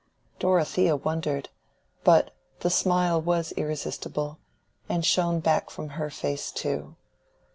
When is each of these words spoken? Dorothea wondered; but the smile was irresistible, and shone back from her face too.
Dorothea 0.39 0.95
wondered; 0.95 1.49
but 2.03 2.33
the 2.61 2.71
smile 2.71 3.21
was 3.21 3.51
irresistible, 3.55 4.39
and 4.89 5.05
shone 5.05 5.41
back 5.41 5.69
from 5.69 5.89
her 5.89 6.09
face 6.09 6.49
too. 6.51 6.95